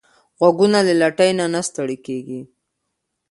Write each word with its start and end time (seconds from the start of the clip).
غوږونه 0.39 0.79
له 0.87 0.93
لټۍ 1.01 1.31
نه 1.39 1.45
نه 1.53 1.61
ستړي 1.67 1.97
کېږي 2.05 2.41